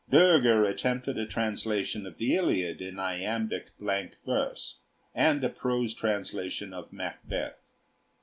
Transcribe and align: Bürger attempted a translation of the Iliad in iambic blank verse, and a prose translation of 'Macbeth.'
Bürger 0.11 0.67
attempted 0.67 1.19
a 1.19 1.27
translation 1.27 2.07
of 2.07 2.17
the 2.17 2.35
Iliad 2.35 2.81
in 2.81 2.97
iambic 2.97 3.77
blank 3.77 4.15
verse, 4.25 4.79
and 5.13 5.43
a 5.43 5.49
prose 5.49 5.93
translation 5.93 6.73
of 6.73 6.91
'Macbeth.' 6.91 7.61